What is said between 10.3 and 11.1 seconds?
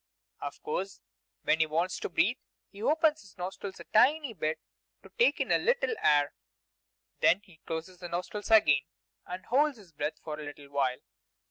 a little while.